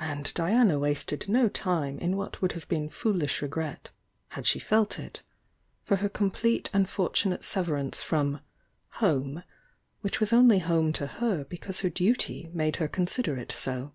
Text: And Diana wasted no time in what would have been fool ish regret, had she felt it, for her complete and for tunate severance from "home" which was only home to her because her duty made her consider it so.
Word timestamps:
And 0.00 0.34
Diana 0.34 0.80
wasted 0.80 1.28
no 1.28 1.48
time 1.48 2.00
in 2.00 2.16
what 2.16 2.42
would 2.42 2.50
have 2.58 2.66
been 2.66 2.88
fool 2.88 3.22
ish 3.22 3.40
regret, 3.40 3.90
had 4.30 4.48
she 4.48 4.58
felt 4.58 4.98
it, 4.98 5.22
for 5.84 5.98
her 5.98 6.08
complete 6.08 6.68
and 6.72 6.88
for 6.88 7.08
tunate 7.10 7.44
severance 7.44 8.02
from 8.02 8.40
"home" 8.98 9.44
which 10.00 10.18
was 10.18 10.32
only 10.32 10.58
home 10.58 10.92
to 10.94 11.06
her 11.06 11.44
because 11.44 11.82
her 11.82 11.88
duty 11.88 12.50
made 12.52 12.74
her 12.82 12.88
consider 12.88 13.36
it 13.36 13.52
so. 13.52 13.92